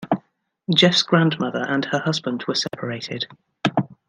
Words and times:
Jeff's 0.73 1.03
grandmother 1.03 1.63
and 1.63 1.85
her 1.85 1.99
husband 1.99 2.43
were 2.47 2.55
separated. 2.55 3.27